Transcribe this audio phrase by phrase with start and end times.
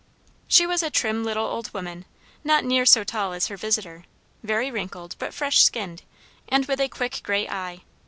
[0.47, 2.05] She was a trim little old woman,
[2.43, 4.05] not near so tall as her visitor;
[4.41, 6.01] very wrinkled, but fresh skinned,
[6.49, 7.81] and with a quick grey eye.